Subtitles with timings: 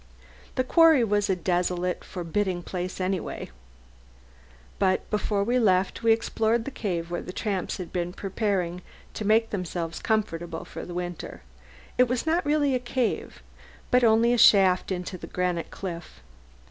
[0.55, 3.51] The quarry was a desolate, forbidding place anyway.
[4.79, 8.81] But before we left we explored the cave where the tramps had been preparing
[9.13, 11.43] to make themselves comfortable for the winter.
[11.99, 13.43] It was not really a cave,
[13.91, 16.23] but only a shaft into the granite cliff.